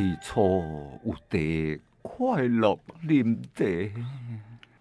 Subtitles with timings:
[0.00, 0.64] 太初
[1.04, 4.00] 有得，快乐啉茶。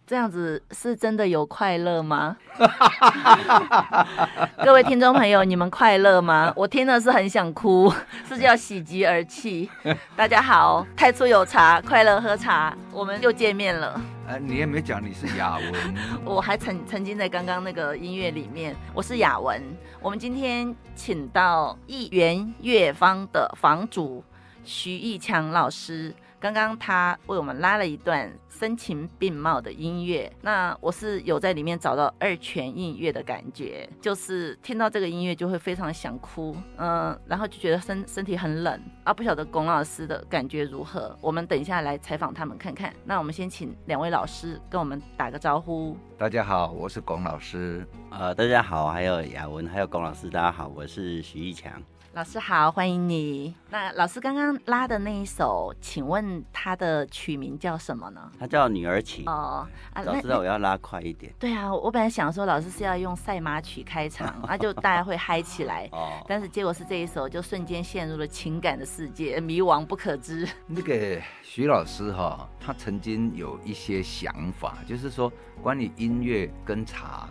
[0.07, 2.37] 这样子是真的有快乐吗？
[4.63, 6.53] 各位听众朋友，你们快乐吗？
[6.55, 7.91] 我听了是很想哭，
[8.29, 9.69] 是叫喜极而泣。
[10.15, 14.01] 大家好，太初有茶，快乐喝茶，我们又见面了。
[14.25, 15.73] 呃，你也没讲你是雅文，
[16.23, 19.61] 我还曾曾经在刚刚那个音乐里面，我是雅文。
[19.99, 24.23] 我们今天请到一元乐坊的房主
[24.69, 26.13] 徐义强老师。
[26.39, 41.13] 刚刚他为我们拉了一段声情并茂的音乐，那我是有在里面找到二泉映月的感觉，就是听到这个音乐就会非常想哭，嗯，然后就觉得身身体很冷啊，不晓得龚老师的感觉如何？
[41.19, 42.93] 我们等一下来采访他们看看。
[43.03, 45.97] 那我们先请两位老师跟我们打个招呼。
[46.17, 47.85] 大家好，我是龚老师。
[48.11, 51.73] 呃，大家好，还有雅文，还有龚老师，大家好，我是徐义强。
[52.13, 53.53] 老师好，欢迎你。
[53.69, 58.31] 那老师刚刚拉的那一首，请问它的曲名叫什么呢？
[58.39, 59.65] 它叫《女儿情》哦。
[59.93, 61.31] 啊，早知道我要拉快一点。
[61.37, 65.87] 对啊，我本来想说老师是要用赛马曲开场， 那就大家会嗨起来。
[65.91, 66.13] 哦。
[66.27, 70.49] 但是结果是这一首，就瞬间陷入了情感的世界，迷惘不可知。
[70.65, 77.29] 那个徐老师哈，他曾经有一些想法，就是说关于音乐跟茶。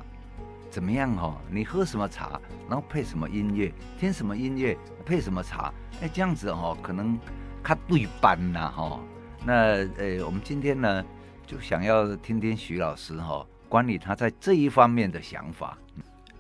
[0.70, 1.34] 怎么样哈？
[1.50, 7.19] 你喝什么茶，然后配什么音乐，听什么音乐配什么茶，哎，这样子哦，可能
[7.62, 9.00] 他对班呐哈。
[9.44, 11.05] 那呃，我们今天呢，
[11.47, 15.78] 就想要听听徐老师哈，关于他在这一方面的想法。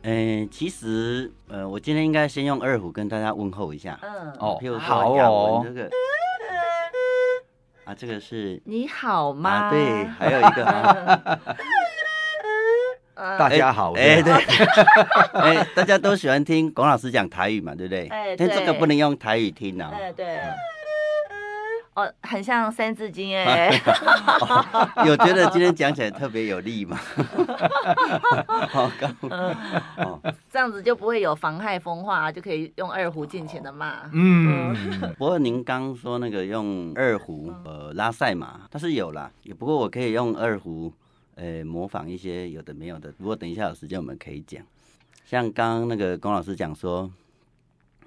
[0.02, 3.98] 嗯，其实呃，我今天应该先用二胡跟大家问候一下。
[4.02, 5.90] 嗯，哦，譬如说好哦，这个
[7.84, 9.50] 啊，这个是你好吗？
[9.50, 11.40] 啊，对，还有一个。
[13.18, 14.32] 大家好，哎，对，
[15.34, 18.06] 哎，大家都喜欢听龚老师讲台语嘛，对不对？
[18.14, 19.90] 哎，但这个不能用台语听啊。
[19.92, 20.38] 哎，对。
[21.94, 23.70] 哦，很像《三字经》哎。
[25.04, 26.96] 有觉得今天讲起来特别有力吗？
[28.70, 28.88] 好，
[30.48, 34.08] 这样子就不会有妨害风化，就可以用二胡尽情的骂。
[34.12, 34.72] 嗯。
[35.18, 40.92] 不过您刚说那个用二胡呃拉赛马，但是有啦，也不过我可以用二胡。
[41.38, 44.60] 呃，模仿一些有的没有的，如果等一下有时间，我们可以讲。
[45.24, 47.08] 像刚刚那个龚老师讲说，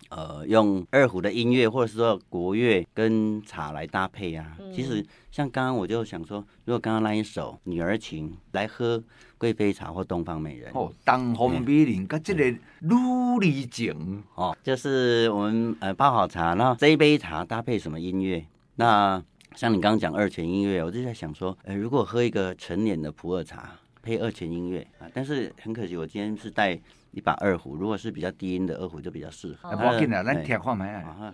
[0.09, 4.58] 呃，用二胡的音乐或者是说国乐跟茶来搭配啊。
[4.59, 9.02] 嗯、其实像刚刚我就想说，如果刚刚那一首《女儿情》来喝
[9.38, 12.44] 贵妃茶或东方美人哦，东方美人跟这个
[12.81, 18.46] 女儿情哦，就是我们呃泡好茶，那这一杯茶搭配什么音乐？
[18.75, 19.24] 那
[19.56, 26.79] 像你刚刚讲二泉音乐，我就在想说，呃，如果喝一个陈年的普洱茶配二泉音乐啊，但是很可惜，我今天是带
[27.12, 29.75] 一把二胡，如果是比较低音的二胡就比较适合。
[29.75, 31.34] 不要紧啦，咱听看麦啊。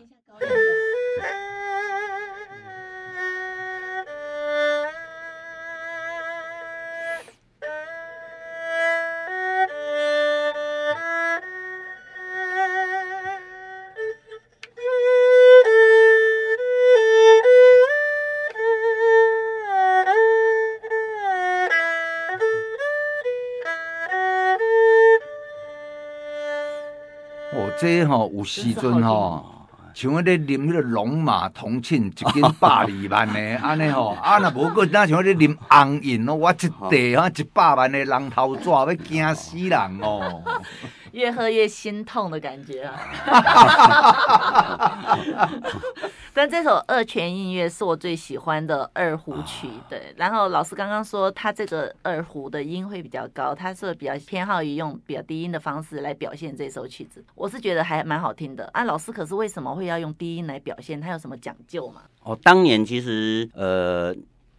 [27.79, 29.45] 这吼有时阵吼，
[29.93, 36.67] 像迄个啉迄个龙马同庆一斤百二万的 安尼吼，啊若无过那像迄个啉红饮哦，我一
[37.15, 40.41] 袋啊一百万的人头纸要惊死人哦。
[41.17, 42.95] 越喝越心痛的感觉啊！
[46.31, 50.13] 但这首《二泉映月》是我最喜欢的二胡曲，对。
[50.15, 57.25] 然后老师刚刚说他这个二胡的音会比较高，他是比较偏好于用比较低音的方式来表现这首曲子。
[57.33, 58.83] 我是觉得还蛮好听的啊。
[58.83, 61.01] 老师可是为什么会要用低音来表现？
[61.01, 62.03] 他有什么讲究吗？
[62.21, 64.15] 哦，当年其实呃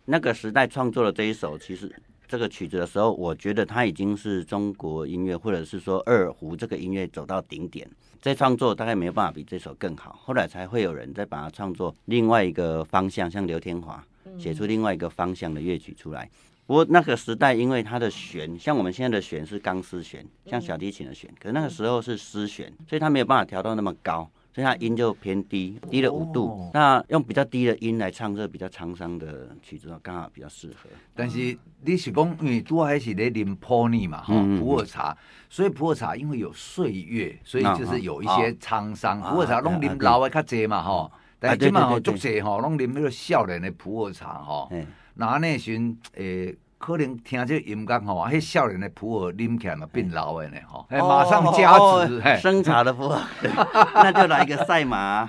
[0.06, 1.94] 那个时代创作的这一首，其实。
[2.28, 7.88] 这个曲子的时候，我觉得它已经是中国音乐，或者是说二胡这个音乐走到顶点。
[8.20, 14.04] 再创作大概没有办法比这首更好，后来才会有人再把它创作另外一个方向，像刘天华
[14.38, 16.28] 写出另外一个方向的乐曲出来。
[16.66, 24.28] 不过那个时代，因为它的弦像我们现在的弦是钢丝弦，像小提琴的弦，可是那个时候是丝弦，所以它没有办法调到那么高。
[24.58, 26.48] 所以它音就偏低，低了五度。
[26.48, 30.90] 哦、那用比较低的音来唱这比较沧桑的曲子，刚好比较适合。
[31.14, 35.16] 但是你是讲，因为主要还是在啉普洱嘛，哈、嗯，普洱茶。
[35.48, 39.20] 所以普洱茶因为有岁月，所以就是有一些沧桑。
[39.20, 41.08] 普洱茶拢啉老的较济嘛，哈。
[41.38, 44.68] 但是今嘛吼足济吼，拢啉那个少年的普洱茶，哈。
[45.14, 45.80] 那那时
[46.14, 46.52] 诶。
[46.78, 51.76] 可能听这音乐吼啊少年的普洱啉起来嘛变老的呢吼马上加
[52.06, 53.20] 值生茶的普洱。
[53.94, 55.28] 那就来一个赛马。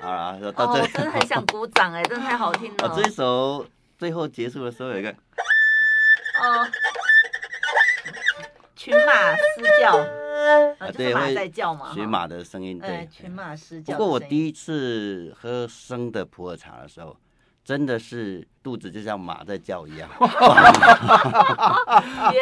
[0.00, 2.88] 好啦就到这真的很想鼓掌哎真的太好听了。
[2.88, 3.64] 啊这首
[4.02, 5.14] 最后结束的时候有一个哦，
[8.74, 9.96] 群马嘶叫，
[10.80, 13.92] 啊，对，马在叫嘛，学马的声音，对，群马嘶叫。
[13.92, 17.16] 不过我第一次喝生的普洱茶的时候，
[17.64, 20.10] 真的是肚子就像马在叫一样。
[20.18, 20.26] 我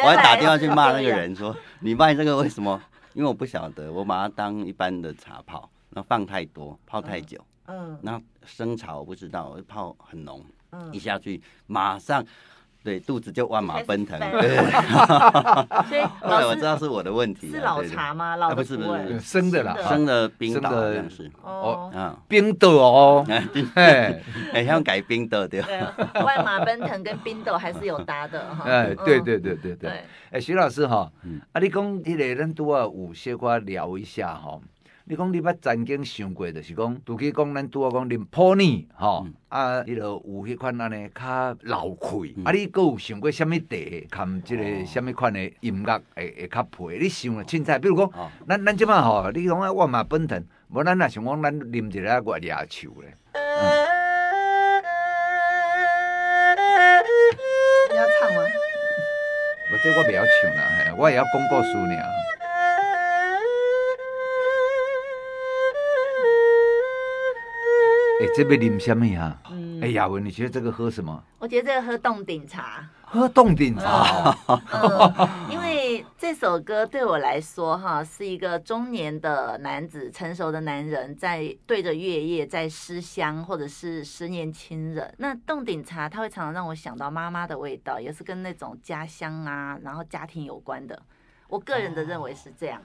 [0.07, 2.81] 还打电话去骂那个人说：“你卖这个为什么？”
[3.13, 7.37] 因为我不晓得，我把它当一般的茶泡，然后放太多，泡太久。
[7.67, 7.99] 嗯。
[8.01, 10.43] 然后生茶我不知道，我泡很浓，
[10.91, 12.25] 一下去马上。
[12.83, 14.19] 对，肚子就万马奔腾。
[14.19, 14.57] 对，
[15.85, 16.01] 所以
[16.49, 17.51] 我知道是我的问题。
[17.51, 18.35] 是老茶吗？
[18.35, 21.31] 老不是不是生的啦，生的冰岛好像是。
[21.43, 23.23] 哦，嗯，冰豆哦，
[23.75, 24.19] 哎，
[24.51, 25.61] 哎，像改冰岛对。
[26.25, 28.63] 万马奔腾跟冰岛还是有搭的哈。
[28.65, 30.03] 哎，对对对对对。
[30.31, 31.11] 哎，徐老师哈，
[31.51, 34.59] 啊，你讲这个咱都要有些瓜聊一下哈。
[35.05, 46.99] 你讲你捌曾经想过，就是讲，拄去讲咱拄啊讲啉普洱，吼，啊，伊著有迄款安尼较老气，啊，你阁有想过啥物茶，含即个啥物款的音乐会会较配？
[46.99, 48.11] 你想啊，凊彩，比如讲，
[48.47, 51.91] 咱咱即摆吼，你讲啊，万马奔腾，无咱若想讲，咱啉一
[52.23, 53.17] 个月牙树咧。
[57.89, 58.41] 你要唱吗？
[59.71, 62.30] 我这我袂晓唱啦，我会晓讲故事尔。
[68.21, 69.35] 哎，这边啉什么呀？
[69.81, 71.23] 哎呀，文，你觉得这个喝什么？
[71.39, 72.87] 我觉得这个喝冻顶茶。
[73.01, 74.37] 喝冻顶茶。
[75.49, 85.11] 因为这首歌对我来说，哈，是一个中年的男子，成熟的男人，在对着月夜，在思乡，或者是思念亲人。
[85.17, 91.01] 那冻顶茶，它会常常让我想到妈妈的味道，也是跟那种家乡啊，然后家庭有关的。
[91.47, 92.79] 我个人的认为是这样。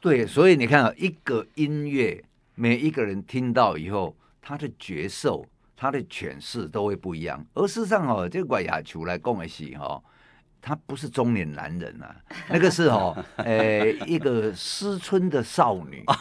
[0.00, 2.24] 对，所以你看啊，一个音乐，
[2.56, 4.16] 每一个人听到以后。
[4.42, 5.40] 他的角色，
[5.76, 7.42] 他的诠释都会不一样。
[7.54, 10.02] 而事实上哦，这个月牙树来讲的是哦，
[10.60, 12.14] 他不是中年男人啊，
[12.50, 16.04] 那个是哦，呃，一个思春的少女。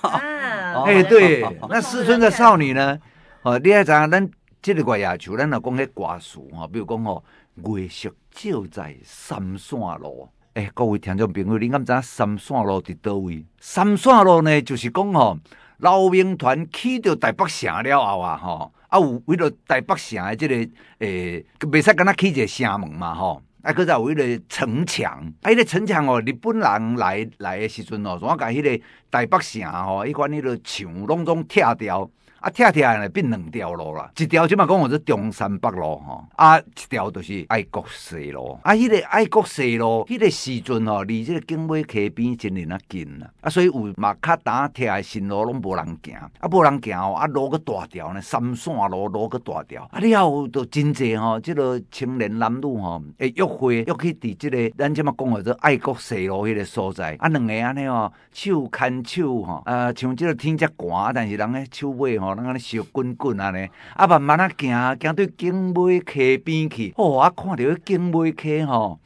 [0.86, 2.98] 哎，对，那思春的少女呢？
[3.42, 4.30] 哦，你还知影咱
[4.62, 7.24] 这个月牙树，咱若讲迄歌词哈，比如讲哦，
[7.56, 10.30] 月色照在三线路。
[10.54, 13.44] 哎，各位听众朋友，你敢知三线路伫倒位？
[13.60, 15.40] 三线路呢，就是讲哦。
[15.82, 20.56] 老兵团去到台北城了后啊，吼，啊有为了台北城的这个
[21.00, 25.12] 诶，袂使敢若去一个城门嘛，吼，啊，搁再有迄个城墙，
[25.42, 32.10] 啊，迄个城墙哦，日本人来来的时阵哦，怎啊甲迄个台北城吼，迄款迄个墙拢总拆掉。
[32.42, 62.31] 啊，拆拆来变两条路啦，一条即嘛讲我是中山北路吼，啊，一条就是爱国西路，啊，迄个爱国西路，迄个时阵吼，离这个景美溪边真哩那近啦，啊，所以有嘛较胆拆的新路拢无人行，啊，无人行哦，啊，路个大条呢，三线路路个大条，啊，了后都真济吼，即个青年男女吼，会约会约去伫即个咱即嘛讲的这爱国西路迄个所在，啊，两个安尼哦，手牵手吼，啊，像即个天遮寒，但是人诶手尾吼。
[62.36, 69.00] 咱安尼烧滚滚安尼，啊慢慢啊行，行对景美溪边去，哦，啊看到景美溪吼，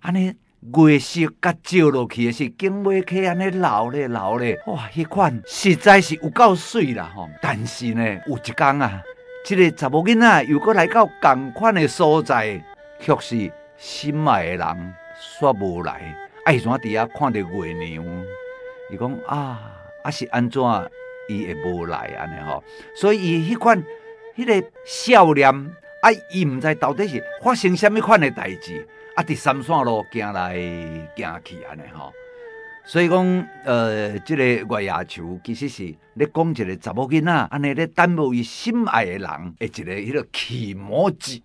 [0.00, 0.34] 安尼
[0.74, 7.28] 月色甲照落去的是景美溪安尼流咧流咧，哇，迄款实在是有够水啦吼！
[7.42, 9.02] 但是呢，有一工啊，
[9.44, 12.64] 即、个查某囡仔又阁来到共款的所在，
[12.98, 14.94] 却是心爱的人
[15.38, 16.16] 煞无来，
[16.46, 18.24] 爱怎伫遐看着月娘，
[18.90, 19.70] 伊讲啊，
[20.02, 20.62] 啊是安怎？
[21.28, 22.62] 伊会无来安尼吼，
[22.94, 23.82] 所以伊迄款
[24.36, 25.50] 迄个笑脸，
[26.02, 30.54] 啊，伊毋知到底是发生什么款的代志，啊，伫三线路行来
[31.16, 32.12] 行去安尼吼，
[32.84, 41.42] 所以讲，呃，即、这个月牙树其实是咧讲一个查某囡仔，安尼咧耽误伊心爱的人，诶，一个迄个启蒙剂。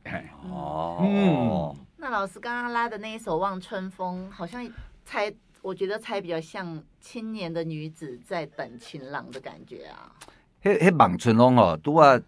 [0.51, 4.67] 哦，嗯，那老师刚刚拉的那一首《望春风》，好像
[5.05, 5.33] 才。
[5.61, 10.11] 我觉得才比较像青年的女子在等情郎的感觉啊。
[10.63, 12.19] 迄迄望春风哦，拄啊，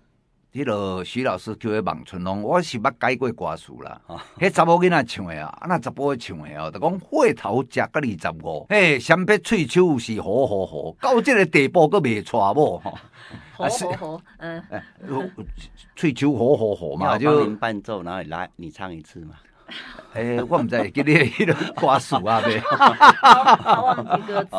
[0.54, 4.02] 迄个徐老师叫迄望春风，我是捌改过歌词啦。
[4.38, 12.80] 迄查某囡仔唱的啊，啊那查甫唱的哦，就讲岁头食到二十五，嘿，先别喙手是好好好，到这个地步阁未娶某吼。
[12.80, 14.62] 好 好好，嗯，
[15.96, 19.36] 喙手好好好嘛，就伴奏，然后来你唱一次嘛。
[20.14, 22.60] 诶， 我唔知，记你迄个歌词啊，对。
[23.62, 24.50] 好，忘记歌词，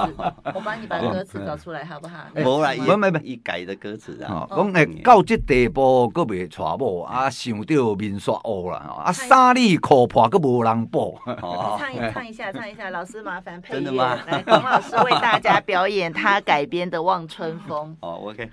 [0.54, 2.18] 我帮你把歌词找出来，好不好？
[2.34, 4.46] 无啦，唔唔唔，伊改的歌词啊。
[4.50, 11.18] 讲诶，到这地步，阁未娶某，啊，想到面煞乌啦，啊，衫里裤破，阁无人补。
[11.26, 13.80] 唱一 唱一下，唱一下，老师麻烦配乐。
[13.80, 14.18] 真的吗？
[14.26, 17.94] 来，董老师为大家表演他改编的《望春风》。
[18.06, 18.50] 哦，OK。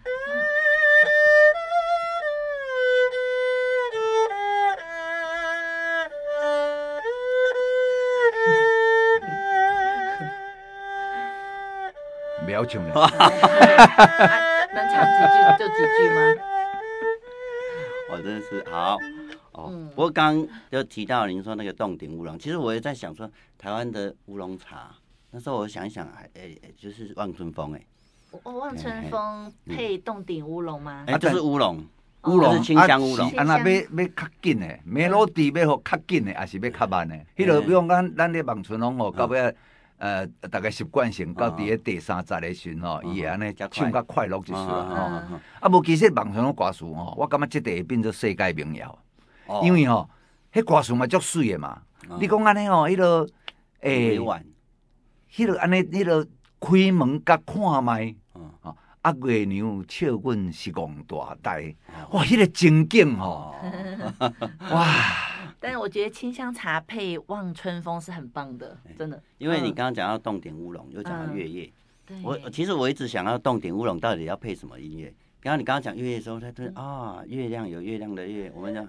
[12.50, 12.94] 要求呢。
[14.72, 16.20] 能唱几句就几句吗？
[18.12, 18.98] 我 真是好
[19.53, 19.70] 哦。
[19.72, 24.96] 嗯、不过刚刚就提到您说那个洞顶乌龙，其实我也在想说，台湾的乌龙茶，
[25.32, 27.82] 那时候我想一想，哎、欸、哎，就是望春风哎。
[28.44, 31.03] 哦，望春风配洞顶乌龙吗？
[31.08, 31.84] 哎、欸，就是乌龙，
[32.25, 33.27] 乌龙是清香乌龙。
[33.32, 37.15] 啊，那要要较紧的，梅洛蒂要好较紧的，还是要较慢的？
[37.36, 39.56] 迄个比如咱咱咧望春风哦，到尾
[40.00, 45.38] 呃，大概习惯性到伫咧第三十个时吼，伊会安尼唱较快乐就是啦吼。
[45.60, 48.98] 啊，无其实网上的歌词吼，我感觉即个会变做世界名谣，
[49.62, 50.10] 因为吼，
[50.53, 51.82] 迄歌词嘛足水的嘛。
[52.20, 53.27] 你讲安尼吼，迄个
[53.82, 54.18] 诶，
[55.32, 56.25] 迄个安尼，迄个
[56.60, 58.15] 开门甲看麦。
[59.01, 61.74] 啊，月娘笑阮是戆大呆，
[62.12, 63.56] 哇，迄个情景吼，
[64.72, 64.86] 哇！
[65.58, 69.22] 但是我觉得清香茶配望春风是很棒的，真的。
[69.38, 71.72] 因为你刚刚讲到洞顶乌龙，又讲到月夜，
[72.24, 75.13] 我其实我一直想要洞顶乌龙到底要配什么音乐？
[75.41, 78.86] 刚刚你刚刚讲月夜的时候，他说啊，月亮有月亮的月，我们讲。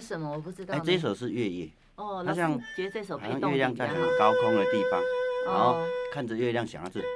[0.00, 0.30] 是什么？
[0.30, 0.74] 我不知道。
[0.74, 1.70] 哎，这首是月夜。
[1.94, 5.00] 哦，那像觉得这首配月亮在很高空的地方，
[5.46, 5.78] 然后
[6.12, 7.06] 看着月亮想到自己，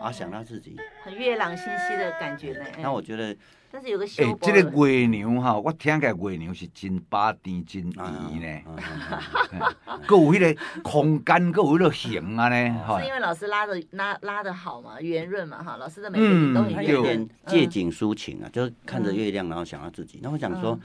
[0.00, 0.74] 啊，想到自己，
[1.04, 2.64] 很月朗星稀的感觉呢。
[2.78, 3.36] 那我觉得，
[3.70, 8.80] 但是有个哎，这个月娘哈，我听起来月娘是真巴甜真甜呢。
[10.08, 12.98] 够有迄个空间，够有迄个形啊呢。
[12.98, 15.76] 是因为老师拉的拉拉的好嘛，圆润嘛哈。
[15.76, 16.94] 老师的每个字都很圆润。
[16.94, 20.20] 有点借景抒情啊，就是看着月亮，然后想到自己。
[20.22, 20.80] 那我想说。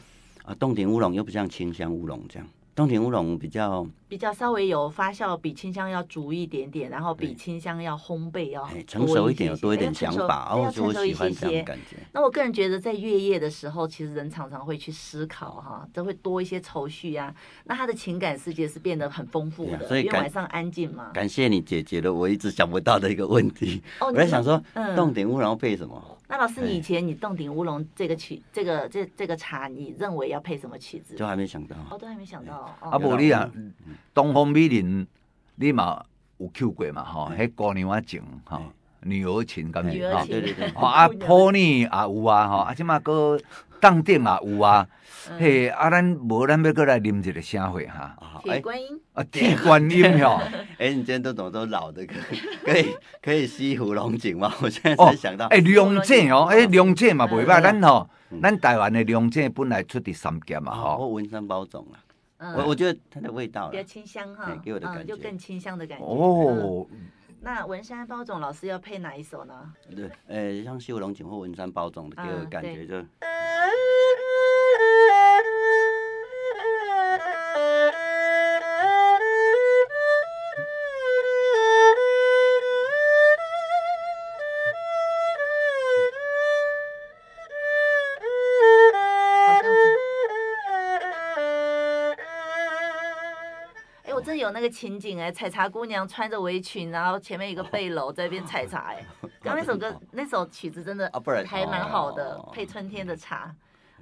[0.46, 11.98] 啊，洞庭乌龙又不像清香乌龙这样，洞庭乌龙比较比较稍微有发酵，比清香要足一点点，然后比清香要烘焙要成熟一点，有多一点想法，然后就喜欢这样感觉。
[12.12, 17.34] 那我个人觉得，在月夜的时候，其实人常常会去思考哈，都会多一些愁绪啊。
[17.64, 21.10] 那他的情感世界是变得很丰富的，所以晚上安静嘛。
[21.12, 23.82] 感谢你解决了我一直想不到的一个问题。
[24.00, 24.62] 我在想说，
[24.96, 26.00] 洞庭乌龙配什么？
[26.27, 31.15] 那老师，你以前你洞顶乌龙这个曲，这个这这个茶，你认为要配什么曲子？
[31.15, 31.75] 都还没想到。
[31.91, 32.75] 哦，都还没想到。
[32.79, 33.50] 啊，无你啊，
[34.13, 35.05] 东方美人，
[35.55, 36.03] 你嘛
[36.38, 37.03] 有 Q 过嘛？
[37.03, 38.60] 吼，迄姑娘啊情，吼，
[39.01, 40.25] 女儿情，咁样哈。
[40.25, 40.67] 对对对。
[40.70, 43.39] 啊，普呢也有啊，吼，啊，即嘛个
[43.89, 44.88] 冻顶也有啊。
[45.39, 48.15] 嘿，啊，咱无咱要过来啉一个啥会哈？
[48.44, 49.01] 铁观音。
[49.13, 50.39] 啊，铁观音哟。
[50.77, 52.13] 哎，你今天都懂都老的，可
[52.63, 54.54] 可以可以西湖龙井吗？
[54.62, 55.48] 我现在才想到。
[55.48, 58.08] 哎，龙井哦，哎，龙井嘛袂歹，咱吼，
[58.39, 60.98] 咱台湾的龙井本来出伫三甲嘛，吼。
[60.98, 61.84] 我文山包种
[62.38, 66.06] 啊，我我觉得它的味道比较清香哈，给我的感觉就更清香的感觉。
[66.06, 66.86] 哦。
[67.46, 69.72] 那文山包总老师要配哪一首呢？
[69.96, 72.96] 对，哎，像西湖龙井或文山包总的，给我感觉就。
[72.96, 73.06] 有
[94.67, 99.05] 个情景哎，采茶姑娘穿着围裙，然后前面一个背篓在那边采茶哎。
[99.41, 101.12] 刚那首歌那首曲子真的
[101.48, 103.55] 还蛮好的，配春天的茶。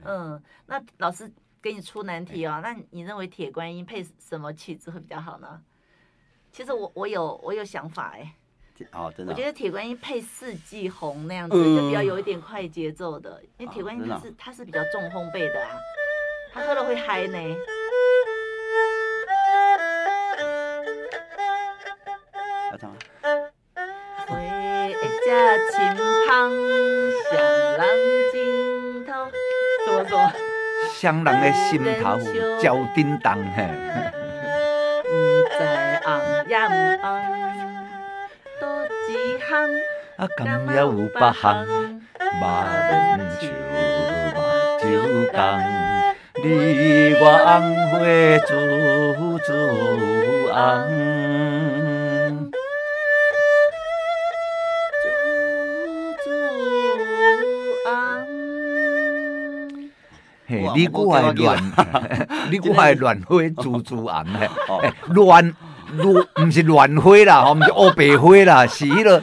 [0.04, 5.62] 嗯，那老师给你出难题哦，那你认为铁观音配什么曲子会比较好呢？
[6.52, 8.34] 其实我我有我有想法哎。
[8.92, 9.32] 哦，真的。
[9.32, 15.78] 我觉得铁观音配四季红那样子就比较有一点快节奏的，因为铁观音它是它是比较重烘焙的啊，
[16.52, 17.38] 它喝了会嗨呢。
[31.04, 32.18] 双人的心头
[32.62, 33.68] 鸟叮当嘿。
[38.58, 38.68] 多
[39.10, 39.52] 一项。
[40.16, 41.68] 啊，甘也有八项，
[42.40, 43.42] 马门秋
[44.34, 44.38] 马
[44.80, 44.84] 酒
[45.34, 45.60] 缸，
[46.42, 46.46] 你
[47.20, 47.52] 我红
[47.90, 47.94] 花
[48.48, 48.50] 煮
[49.40, 49.50] 煮
[50.54, 51.23] 红。
[60.76, 61.72] 你我爱乱，
[62.52, 64.26] 你我爱乱花 猪猪红
[64.82, 65.54] 诶，乱
[65.98, 69.22] 乱，唔是乱花啦，吼，唔是乌白花啦，是迄个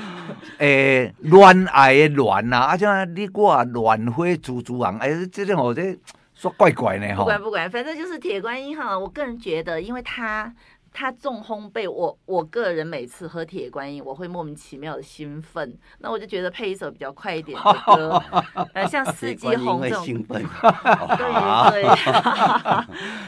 [0.59, 5.97] 诶恋爱的乱呐，啊，像你我乱花猪猪红，哎，这种我，这
[6.35, 7.25] 说怪怪呢吼。
[7.25, 10.52] 不管不管，反正就是铁观音哈，我个人觉得，因为它
[10.92, 15.76] 他重烘焙，我我个人每次喝铁观音，我会莫名其妙的兴奋。
[15.99, 18.23] 那我就觉得配一首比较快一点的歌，
[18.75, 20.42] 呃，像四季红这种，兴奋，
[21.16, 21.82] 对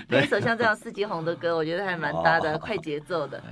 [0.09, 3.43] 对， 配一首像这样四季红的歌，我觉得还蛮搭的，快节奏的。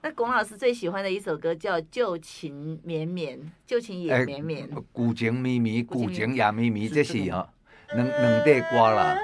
[0.00, 3.36] 那龚老师最喜欢的一首歌叫《旧情绵绵》，
[3.66, 7.48] 旧情也绵绵，旧情绵绵，旧情也绵绵，这是哈
[7.94, 9.18] 两两对歌啦。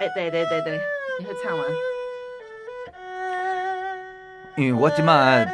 [0.00, 0.80] 哎，对对对对，
[1.18, 1.64] 你会唱吗？
[4.56, 5.44] 因为我即马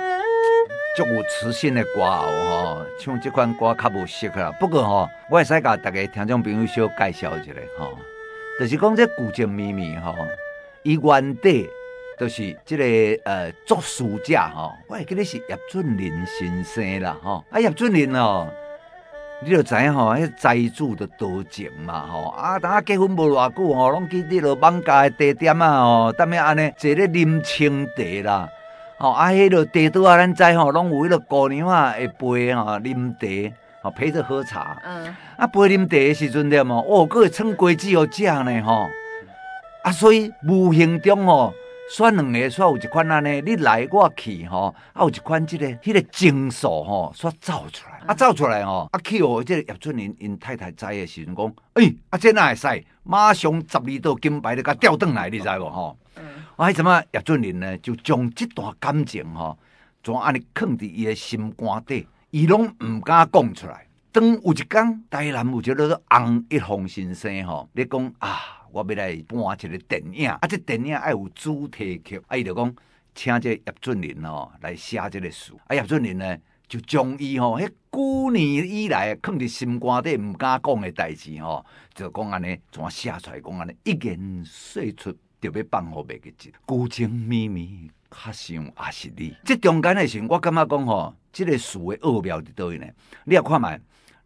[0.95, 4.53] 足有磁性的歌喉吼，唱这款歌较无适合啦。
[4.61, 7.97] 不过吼，我会使甲大家听众朋友小介绍一下吼，
[8.59, 10.15] 就是讲这旧情绵绵吼，
[10.83, 11.67] 伊原底
[12.19, 17.43] 就是这个呃作词者吼，我会记得是叶俊麟先生啦吼。
[17.51, 18.49] 啊叶俊麟哦，
[19.43, 22.29] 你就知影吼，迄财主的多情嘛吼。
[22.37, 28.47] 啊，等下结婚无偌久吼，拢去伫落艋舺的地点啊吼，当面安尼坐咧啉青茶啦。
[29.01, 34.77] 哦，啊，迄个茶桌啊，咱知吼，拢有迄个姑娘啊，会陪吼啉茶，吼陪着喝茶。
[34.85, 35.17] 嗯。
[35.39, 38.87] 啊，陪啉茶的时阵点哦，哦，佫会创果子互食呢，吼。
[39.83, 41.55] 啊，所以无形中吼，
[41.91, 47.99] 选两个煞有一款安尼，你来我去吼，啊，有一款即个迄个情愫吼，煞走出来。
[48.07, 52.85] 啊，走出来吼，啊，去哦，即个叶春林因太太知的时阵讲，诶，啊，这哪会使？
[53.03, 55.99] 马上十二道金牌就甲调转来，你知无吼？
[56.55, 59.59] 啊，迄阵啊，叶俊麟呢，就将即段感情吼，
[60.05, 63.85] 怎安尼藏伫伊的心肝底，伊拢毋敢讲出来。
[64.13, 72.75] 当有一天，台南有一个红一红先生吼，咧讲啊，我要来搬一个电影，啊，这电影爱有主题曲，啊，伊就讲
[73.15, 75.53] 请这叶俊麟哦来写这个词。
[75.67, 85.15] 啊，叶俊麟呢，就将伊吼，迄旧年以来藏伫心肝底毋敢讲的代志吼，就讲安尼怎写出来，讲安尼一言说出。
[85.43, 89.35] 就要放互袂记住，旧情绵绵，较想也是你。
[89.43, 92.87] 这中间的时候，我感觉讲吼，这个词的奥妙伫倒位呢？
[93.25, 93.67] 你也看觅，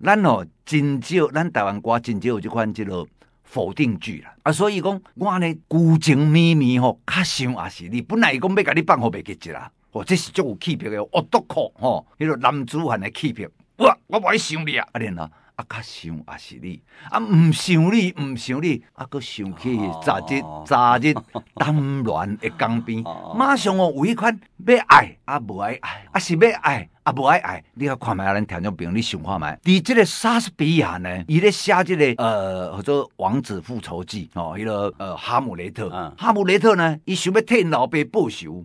[0.04, 3.06] 咱吼真少，咱台湾歌真少有这款这个
[3.44, 4.34] 否定句啦。
[4.42, 8.02] 啊，所以讲我呢，孤情绵绵吼，较想也是你。
[8.02, 13.46] 本来伊讲要甲你放互袂记者啦，哦，这是足有气魄的，恶毒酷吼，迄个男子汉的气魄。
[13.76, 15.30] 哇，我无爱想你啊，啊，然后。
[15.56, 21.14] 啊，较想也是你，啊，毋想你，毋想你，啊，佫想起昨日昨日
[21.54, 23.04] 谈恋的江边，
[23.36, 24.36] 马上哦有一款
[24.66, 29.46] 要爱啊，无爱爱，啊是要爱啊，无爱爱，你看看觅，咱听众朋友，你想看觅？
[29.78, 35.88] 伫即个莎士比亚呢，伊咧写即个呃，叫做《王子复仇记》哦，迄个呃，哈姆雷特，
[36.18, 38.64] 哈姆雷特呢，伊想要替老爸报仇，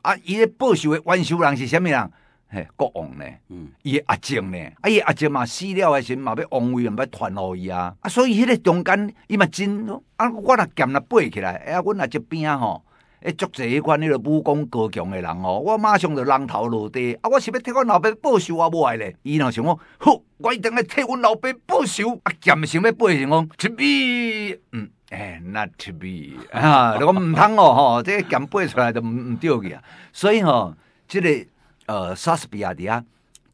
[0.00, 2.10] 啊，伊咧报仇的冤仇人是啥物人？
[2.52, 3.24] 嘿，国王呢？
[3.48, 4.58] 嗯，伊阿静呢？
[4.80, 7.94] 啊，伊阿静嘛死了的时嘛要王位，嘛要传互伊啊！
[8.00, 12.82] 啊，所以迄个中间，伊嘛真啊，我若剑若背起来，哎呀，阮若这边吼，
[13.20, 17.30] 诶，足侪迄款迄个武功高强的人吼，我马上就人头落地啊！
[17.30, 19.14] 我是要替阮老爸报仇啊，无爱咧！
[19.22, 22.18] 伊若想讲，好，我一定来替阮老爸报仇。
[22.24, 29.80] 啊，剑想要背，想讲，to be，嗯，诶，not to be，啊，你讲毋通哦，吼，这个剑背出来就毋毋对去啊！
[30.12, 30.74] 所以吼，
[31.06, 31.46] 这个。
[31.90, 33.04] 呃，莎士比亚底下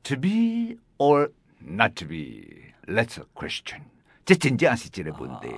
[0.03, 3.81] ，to be or not to be，that's a question。
[4.27, 5.49] 这真正是一个问题。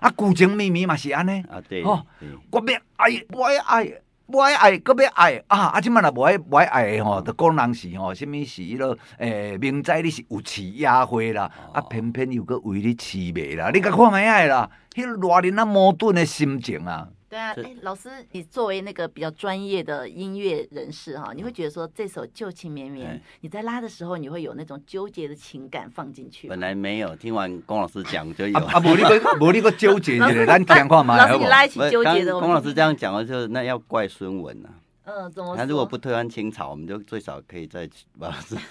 [0.00, 1.40] 啊，旧情秘密嘛是安尼。
[1.42, 1.84] 啊，对。
[1.84, 2.04] 哦，
[2.50, 5.66] 我要爱，我爱爱，我爱爱，搁要爱啊！
[5.66, 17.08] 啊，即满若无爱，无爱爱吼，就讲人是吼，什物是迄个诶，明知你是有恃野花啦，啊，偏偏又搁为你痴迷啦，你甲看觅爱啦，迄个偌人啊矛盾的心情啊。
[17.28, 26.46] 对啊，哎，老师，你作为那个比较专业的音乐人士哈，你会觉得说这首旧情绵绵，你在拉的时候，你会有那种纠结的情感放进去？
[26.46, 28.56] 本来没有，听完龚老师讲就有。
[28.60, 31.16] 啊，无你个， 无你个纠结的，咱听看嘛。
[31.16, 32.38] 老师，你拉一起纠结的。
[32.38, 34.70] 龚老师这样讲的就是那要怪孙文啊。
[35.08, 35.56] 嗯，怎么？
[35.56, 38.56] 他如果不推翻清朝，我们就最少可以再老师。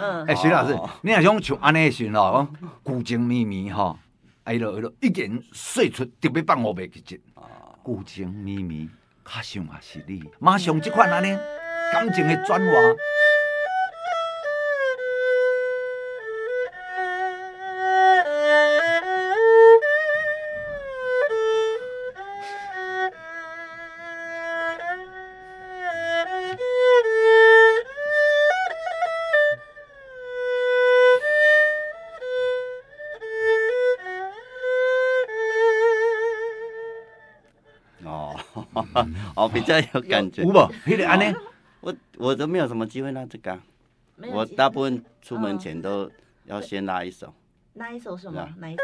[0.00, 0.24] 嗯。
[0.26, 2.48] 哎，徐老师，你也想像安尼时哦，
[2.82, 3.96] 古情绵绵哈。
[4.44, 7.16] 哎咯哎咯，一言说出特别放我袂记住，
[7.82, 8.88] 故情绵绵，
[9.24, 11.34] 较想也是你，马上即款安尼
[11.92, 12.72] 感情的转化。
[39.36, 40.42] 哦，比较有感觉。
[40.42, 40.72] 有无？
[40.86, 41.34] 迄个安尼，
[41.80, 43.58] 我我都没有什么机会拉这个。
[44.32, 46.10] 我大部分出门前都
[46.44, 47.34] 要先拉一首。
[47.74, 48.48] 拉一首什么？
[48.58, 48.82] 哪一首？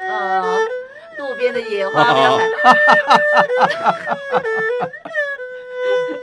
[0.00, 0.58] 呃，
[1.18, 2.04] 路边的野花。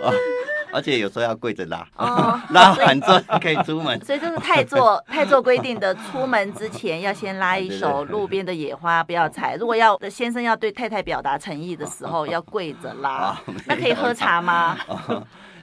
[0.72, 4.00] 哦，而且有时候要跪着拉，哦， 拉完之后可以出门。
[4.06, 9.56] 所以就是太座太座规定的，出门之前要先拉一首路边的野花不要采。
[9.56, 13.38] 如果要先生要对太太表达诚意的时候， 要跪着拉。
[13.66, 14.78] 那可以喝茶吗？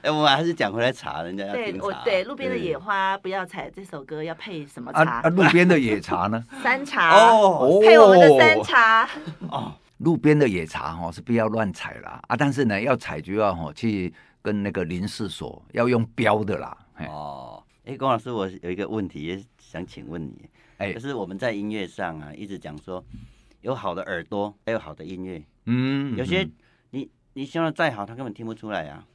[0.01, 5.19] 哎，我们还是讲回来茶，人家要对，我对路边的野花不要采这首歌要配什么茶？
[5.23, 6.41] 啊，路边的野茶呢？
[6.63, 9.09] 山茶哦，配我们的山茶
[9.49, 9.73] 哦。
[9.97, 14.13] 路边的野茶哈是不要乱采啦啊，但是呢要采就要哈去
[14.49, 16.75] 跟那个林试所要用标的啦。
[17.07, 23.03] 哦，哎，龚老师，我有一个问题也想请问你，哎，就是我们在音乐上啊一直讲说
[23.61, 26.49] 有好的耳朵，还有好的音乐，嗯，有些
[26.89, 29.05] 你你修的再好，他根本听不出来啊。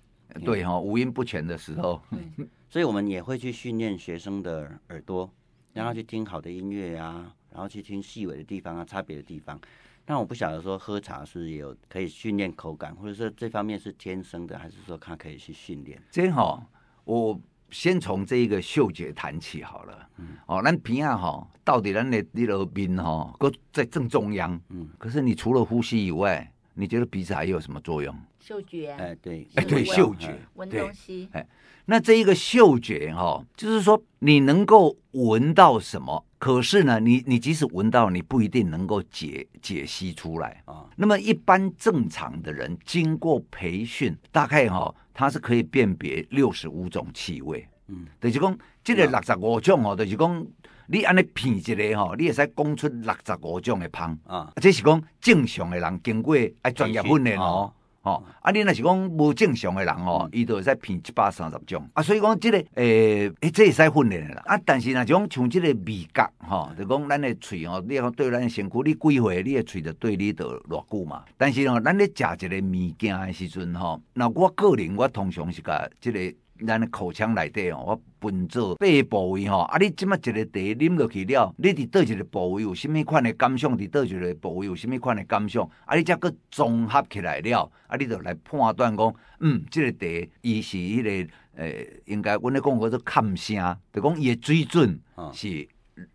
[0.45, 2.01] 对哈，五音不全的时候，
[2.71, 5.29] 所以我们也会去训练学生的耳朵，
[5.73, 9.61] 让他去听好的音乐啊，然后去听细微的地方啊，差别的地方。
[10.05, 16.01] 但我不晓得说喝茶是也有可以训练口感，或者说这方面是天生的，还是说他可以去训练？
[16.11, 16.63] 真好，
[17.05, 17.41] 我
[17.71, 20.09] 先从这一个嗅觉谈起好了。
[20.19, 24.61] 嗯，哦，咱平啊哈，到底咱的那个鼻哈，搁在正中央。
[24.69, 28.15] 嗯，可是你除了呼吸以外，你觉得鼻子还有什么作用？
[28.45, 31.47] 嗅觉，哎，对，哎，对，嗅觉，闻东西，哎，
[31.87, 40.85] 那这一个嗅觉哈，就是说你能够闻到什么，可是呢，你你即使闻到，你不一定能够解解析出来啊。
[40.97, 47.67] 那么一般正常的人，经过培训，大概哈，他是可以辨别六十五种气味。
[47.89, 50.47] 嗯，就是讲这个六十五种哦，就是讲。
[50.87, 54.53] 你安尼品一个吼，你会使讲出六十五种的香啊！
[54.57, 57.73] 这是讲正常的人经过爱专业训练哦，
[58.05, 62.03] 哦，啊，你若是讲无正常诶人哦，伊就会使骗一百三十种啊。
[62.03, 64.43] 所以讲即个诶，诶、欸，这会使训练诶啦。
[64.45, 71.25] 啊，但是若种像即个味觉吼，就讲咱诶喙哦，你讲对咱诶身躯，你几岁，你诶喙就对你就偌久嘛。
[71.39, 76.35] 但是哦，咱咧食一个物件诶时阵吼，那我个人我通常是甲即个。
[76.67, 83.77] 咱的口腔内底哦，我分做八个部位吼，啊，你即马一个茶啉落去了，你伫倒一个部位有啥物款的感想？
[83.77, 85.69] 伫倒一个部位有啥物款的感想？
[85.85, 89.93] 啊，你则个综合起来了，啊，你就来判断讲，嗯，即、这个
[90.27, 95.01] 茶伊是迄、那个诶、呃，应该阮咧讲叫做看声，就讲伊的水准
[95.33, 95.69] 是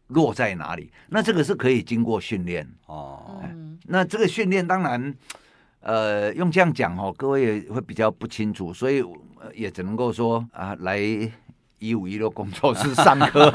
[0.07, 0.89] 落在哪里？
[1.09, 3.53] 那这个是可以经过训练哦、哎。
[3.85, 5.13] 那这个训练当然。
[5.81, 9.01] 呃，用这样讲哦，各位会比较不清楚，所以
[9.53, 10.99] 也只能够说啊，来
[11.79, 13.49] 一五一六工作室上课，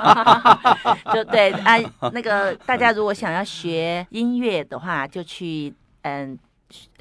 [1.12, 1.76] 就对啊，
[2.12, 6.38] 那个大家如果想要学音乐的话，就去嗯。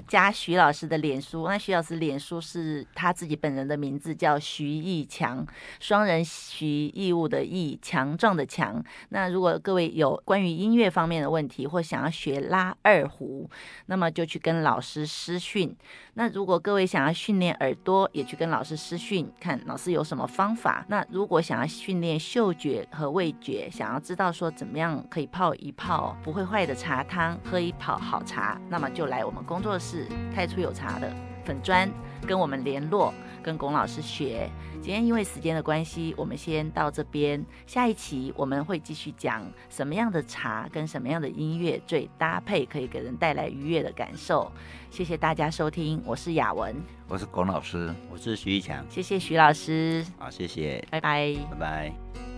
[0.07, 5.45] 加徐老师的脸书，那徐老师脸书是他自己本人的名字，叫徐义强，
[5.79, 8.83] 双人徐义务的义，强壮的强。
[9.09, 13.49] 那如果各位有关于音乐方面的问题，或想要学拉二胡，
[13.85, 15.75] 那么就去跟老师私讯。
[16.15, 20.85] 那如果各位想要训练耳朵，也去跟老师私讯，看老师有什么方法。
[20.89, 31.09] 那如果想要训练嗅觉和味觉，想要知道说怎么样可以泡一泡不会坏的茶汤，喝一泡好茶，那么就来我们公作室太初有茶的
[31.45, 31.89] 粉砖
[32.27, 34.49] 跟我们联络，跟龚老师学。
[34.81, 37.43] 今天因为时间的关系，我们先到这边。
[37.65, 44.51] 下一期我们会继续讲什么样的茶跟什么样的音乐最搭配，可以给人带来愉悦的感受。
[44.91, 46.75] 谢谢大家收听，我是雅文，
[47.07, 48.85] 我是龚老师，我是徐一强。
[48.89, 52.32] 谢谢徐老师，好，谢谢，拜拜，拜拜。